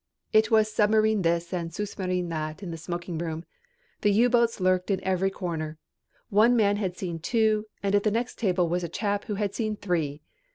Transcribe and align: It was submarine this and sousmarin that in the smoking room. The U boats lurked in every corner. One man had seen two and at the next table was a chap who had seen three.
It 0.33 0.49
was 0.49 0.73
submarine 0.73 1.21
this 1.21 1.53
and 1.53 1.69
sousmarin 1.69 2.29
that 2.29 2.63
in 2.63 2.71
the 2.71 2.77
smoking 2.77 3.19
room. 3.19 3.45
The 4.01 4.11
U 4.13 4.31
boats 4.31 4.59
lurked 4.59 4.89
in 4.89 4.99
every 5.03 5.29
corner. 5.29 5.77
One 6.29 6.55
man 6.55 6.77
had 6.77 6.97
seen 6.97 7.19
two 7.19 7.67
and 7.83 7.93
at 7.93 8.01
the 8.01 8.09
next 8.09 8.39
table 8.39 8.67
was 8.67 8.83
a 8.83 8.89
chap 8.89 9.25
who 9.25 9.35
had 9.35 9.53
seen 9.53 9.75
three. 9.75 10.23